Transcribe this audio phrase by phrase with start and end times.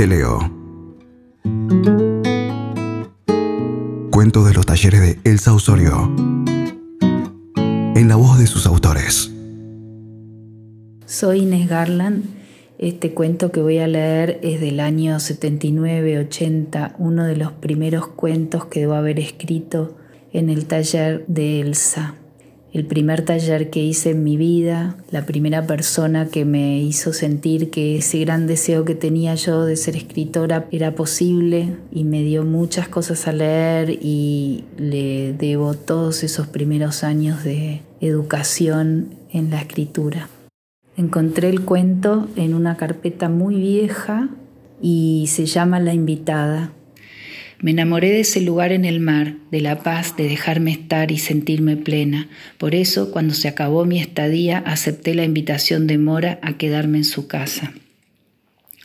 [0.00, 0.38] Te leo.
[4.10, 6.10] Cuento de los talleres de Elsa Osorio.
[7.94, 9.30] En la voz de sus autores.
[11.04, 12.24] Soy Inés Garland.
[12.78, 18.64] Este cuento que voy a leer es del año 79-80, uno de los primeros cuentos
[18.64, 19.98] que debo haber escrito
[20.32, 22.14] en el taller de Elsa
[22.72, 27.70] el primer taller que hice en mi vida, la primera persona que me hizo sentir
[27.70, 32.44] que ese gran deseo que tenía yo de ser escritora era posible y me dio
[32.44, 39.60] muchas cosas a leer y le debo todos esos primeros años de educación en la
[39.60, 40.28] escritura.
[40.96, 44.28] Encontré el cuento en una carpeta muy vieja
[44.80, 46.72] y se llama La invitada
[47.60, 51.18] me enamoré de ese lugar en el mar, de la paz, de dejarme estar y
[51.18, 52.28] sentirme plena.
[52.56, 57.04] Por eso, cuando se acabó mi estadía, acepté la invitación de Mora a quedarme en
[57.04, 57.74] su casa.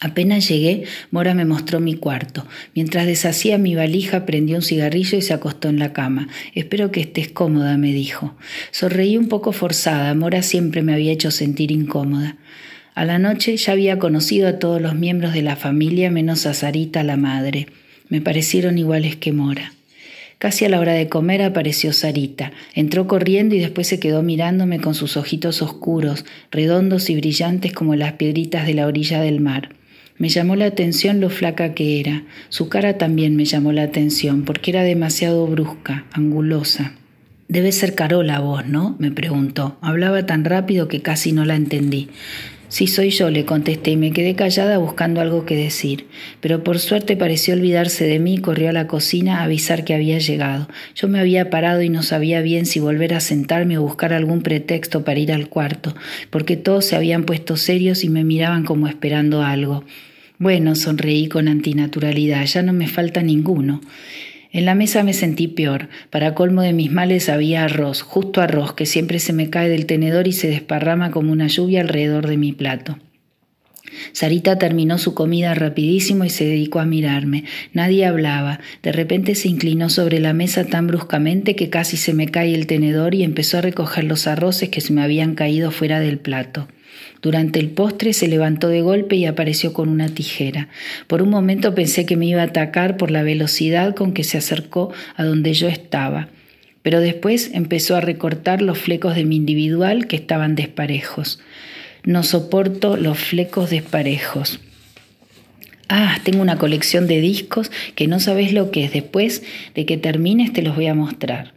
[0.00, 2.46] Apenas llegué, Mora me mostró mi cuarto.
[2.74, 6.28] Mientras deshacía mi valija, prendió un cigarrillo y se acostó en la cama.
[6.54, 8.36] Espero que estés cómoda, me dijo.
[8.72, 10.12] Sonreí un poco forzada.
[10.14, 12.36] Mora siempre me había hecho sentir incómoda.
[12.94, 16.54] A la noche ya había conocido a todos los miembros de la familia menos a
[16.54, 17.68] Sarita, la madre.
[18.08, 19.72] Me parecieron iguales que Mora.
[20.38, 22.52] Casi a la hora de comer apareció Sarita.
[22.74, 27.96] Entró corriendo y después se quedó mirándome con sus ojitos oscuros, redondos y brillantes como
[27.96, 29.70] las piedritas de la orilla del mar.
[30.18, 32.24] Me llamó la atención lo flaca que era.
[32.50, 36.92] Su cara también me llamó la atención porque era demasiado brusca, angulosa.
[37.48, 38.96] Debe ser Carola vos, ¿no?
[38.98, 39.76] me preguntó.
[39.80, 42.08] Hablaba tan rápido que casi no la entendí.
[42.68, 46.06] Sí, soy yo, le contesté y me quedé callada buscando algo que decir.
[46.40, 49.94] Pero por suerte pareció olvidarse de mí y corrió a la cocina a avisar que
[49.94, 50.68] había llegado.
[50.94, 54.42] Yo me había parado y no sabía bien si volver a sentarme o buscar algún
[54.42, 55.94] pretexto para ir al cuarto,
[56.30, 59.84] porque todos se habían puesto serios y me miraban como esperando algo.
[60.38, 63.80] Bueno, sonreí con antinaturalidad, ya no me falta ninguno.
[64.54, 65.88] En la mesa me sentí peor.
[66.10, 69.84] Para colmo de mis males había arroz, justo arroz, que siempre se me cae del
[69.84, 72.96] tenedor y se desparrama como una lluvia alrededor de mi plato.
[74.12, 77.42] Sarita terminó su comida rapidísimo y se dedicó a mirarme.
[77.72, 78.60] Nadie hablaba.
[78.80, 82.68] De repente se inclinó sobre la mesa tan bruscamente que casi se me cae el
[82.68, 86.68] tenedor y empezó a recoger los arroces que se me habían caído fuera del plato.
[87.22, 90.68] Durante el postre se levantó de golpe y apareció con una tijera.
[91.06, 94.38] Por un momento pensé que me iba a atacar por la velocidad con que se
[94.38, 96.28] acercó a donde yo estaba,
[96.82, 101.40] pero después empezó a recortar los flecos de mi individual que estaban desparejos.
[102.04, 104.60] No soporto los flecos desparejos.
[105.88, 108.92] Ah, tengo una colección de discos que no sabes lo que es.
[108.92, 109.42] Después
[109.74, 111.52] de que termines te los voy a mostrar.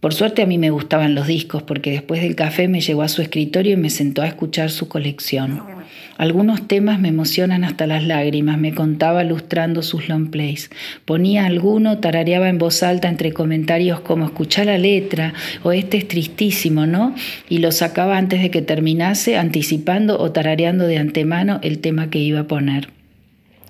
[0.00, 3.08] Por suerte a mí me gustaban los discos porque después del café me llevó a
[3.08, 5.62] su escritorio y me sentó a escuchar su colección.
[6.18, 10.70] Algunos temas me emocionan hasta las lágrimas, me contaba lustrando sus long plays.
[11.04, 16.08] Ponía alguno, tarareaba en voz alta entre comentarios como escuchar la letra o este es
[16.08, 17.14] tristísimo, ¿no?
[17.48, 22.18] Y lo sacaba antes de que terminase, anticipando o tarareando de antemano el tema que
[22.18, 22.88] iba a poner.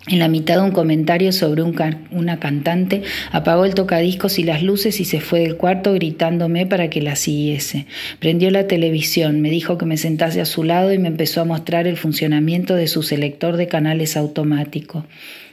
[0.08, 3.02] En la mitad de un comentario sobre una cantante,
[3.32, 7.16] apagó el tocadiscos y las luces y se fue del cuarto gritándome para que la
[7.16, 7.86] siguiese.
[8.20, 11.44] Prendió la televisión, me dijo que me sentase a su lado y me empezó a
[11.44, 15.04] mostrar el funcionamiento de su selector de canales automático.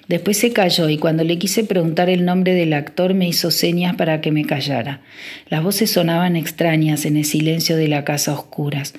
[0.08, 3.96] Después se calló y cuando le quise preguntar el nombre del actor me hizo señas
[3.96, 5.02] para que me callara.
[5.50, 8.94] Las voces sonaban extrañas en el silencio de la casa oscuras.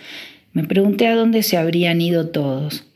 [0.53, 2.87] Me pregunté a dónde se habrían ido todos.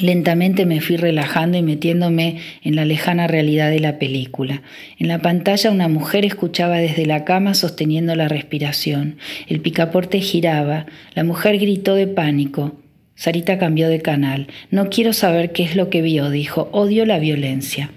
[0.00, 4.62] Lentamente me fui relajando y metiéndome en la lejana realidad de la película.
[4.98, 9.18] En la pantalla una mujer escuchaba desde la cama sosteniendo la respiración.
[9.48, 10.86] El picaporte giraba.
[11.14, 12.72] La mujer gritó de pánico.
[13.16, 14.46] Sarita cambió de canal.
[14.70, 16.70] No quiero saber qué es lo que vio, dijo.
[16.72, 17.90] Odio la violencia.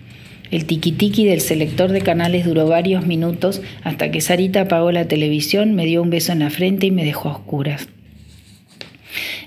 [0.51, 5.73] El tiquitiqui del selector de canales duró varios minutos hasta que Sarita apagó la televisión,
[5.73, 7.87] me dio un beso en la frente y me dejó a oscuras.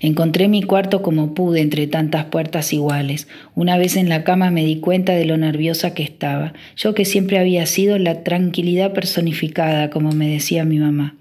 [0.00, 3.28] Encontré mi cuarto como pude entre tantas puertas iguales.
[3.54, 7.04] Una vez en la cama me di cuenta de lo nerviosa que estaba, yo que
[7.04, 11.14] siempre había sido la tranquilidad personificada, como me decía mi mamá.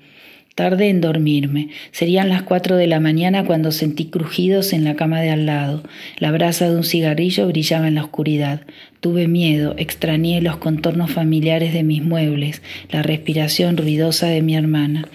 [0.58, 1.70] Tardé en dormirme.
[1.92, 5.84] Serían las cuatro de la mañana cuando sentí crujidos en la cama de al lado.
[6.18, 8.62] La brasa de un cigarrillo brillaba en la oscuridad.
[9.00, 15.06] Tuve miedo, extrañé los contornos familiares de mis muebles, la respiración ruidosa de mi hermana.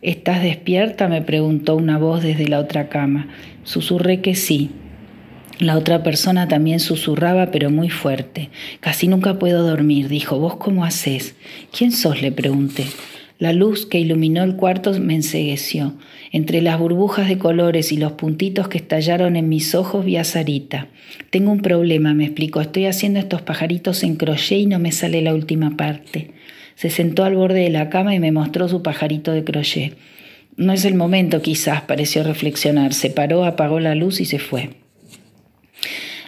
[0.00, 1.08] ¿Estás despierta?
[1.08, 3.28] me preguntó una voz desde la otra cama.
[3.64, 4.70] Susurré que sí.
[5.58, 8.50] La otra persona también susurraba, pero muy fuerte.
[8.78, 10.38] Casi nunca puedo dormir, dijo.
[10.38, 11.34] ¿Vos cómo haces?
[11.76, 12.22] ¿Quién sos?
[12.22, 12.84] le pregunté.
[13.38, 15.94] La luz que iluminó el cuarto me ensegueció.
[16.32, 20.24] Entre las burbujas de colores y los puntitos que estallaron en mis ojos vi a
[20.24, 20.88] Sarita.
[21.30, 22.60] Tengo un problema, me explicó.
[22.60, 26.32] Estoy haciendo estos pajaritos en crochet y no me sale la última parte.
[26.74, 29.96] Se sentó al borde de la cama y me mostró su pajarito de crochet.
[30.56, 32.92] No es el momento, quizás, pareció reflexionar.
[32.92, 34.70] Se paró, apagó la luz y se fue.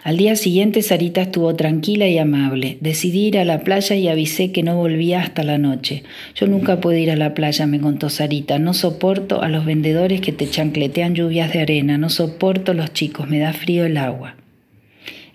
[0.03, 2.79] Al día siguiente Sarita estuvo tranquila y amable.
[2.81, 6.01] Decidí ir a la playa y avisé que no volvía hasta la noche.
[6.33, 8.57] Yo nunca puedo ir a la playa, me contó Sarita.
[8.57, 11.99] No soporto a los vendedores que te chancletean lluvias de arena.
[11.99, 14.37] No soporto los chicos, me da frío el agua.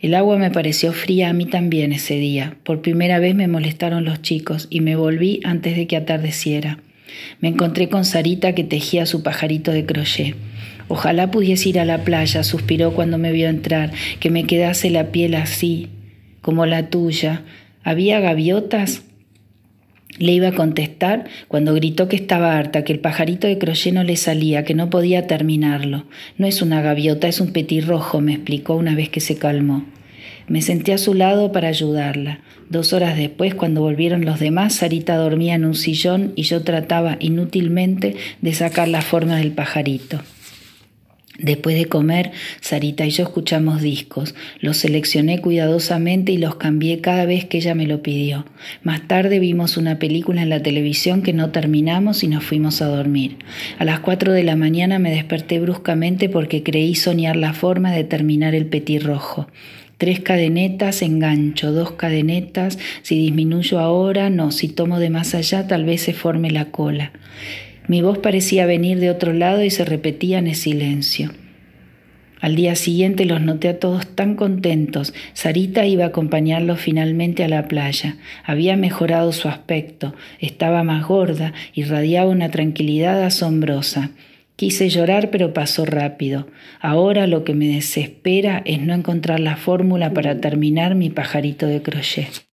[0.00, 2.56] El agua me pareció fría a mí también ese día.
[2.64, 6.80] Por primera vez me molestaron los chicos y me volví antes de que atardeciera.
[7.40, 10.34] Me encontré con Sarita que tejía su pajarito de crochet.
[10.88, 15.10] Ojalá pudiese ir a la playa, suspiró cuando me vio entrar, que me quedase la
[15.10, 15.88] piel así,
[16.40, 17.42] como la tuya.
[17.82, 19.02] ¿Había gaviotas?
[20.18, 24.04] Le iba a contestar cuando gritó que estaba harta, que el pajarito de crochet no
[24.04, 26.06] le salía, que no podía terminarlo.
[26.38, 29.84] No es una gaviota, es un petirrojo, me explicó una vez que se calmó.
[30.48, 32.40] Me senté a su lado para ayudarla.
[32.70, 37.16] Dos horas después, cuando volvieron los demás, Sarita dormía en un sillón y yo trataba
[37.18, 40.22] inútilmente de sacar la forma del pajarito.
[41.38, 44.34] Después de comer, Sarita y yo escuchamos discos.
[44.60, 48.46] Los seleccioné cuidadosamente y los cambié cada vez que ella me lo pidió.
[48.82, 52.86] Más tarde vimos una película en la televisión que no terminamos y nos fuimos a
[52.86, 53.36] dormir.
[53.78, 58.04] A las cuatro de la mañana me desperté bruscamente porque creí soñar la forma de
[58.04, 59.48] terminar el petirrojo.
[59.98, 65.84] Tres cadenetas, engancho, dos cadenetas, si disminuyo ahora, no, si tomo de más allá, tal
[65.86, 67.12] vez se forme la cola.
[67.88, 71.32] Mi voz parecía venir de otro lado y se repetía en el silencio.
[72.40, 75.14] Al día siguiente los noté a todos tan contentos.
[75.32, 78.16] Sarita iba a acompañarlos finalmente a la playa.
[78.44, 84.10] Había mejorado su aspecto, estaba más gorda y radiaba una tranquilidad asombrosa.
[84.56, 86.46] Quise llorar, pero pasó rápido.
[86.80, 91.82] Ahora lo que me desespera es no encontrar la fórmula para terminar mi pajarito de
[91.82, 92.45] crochet.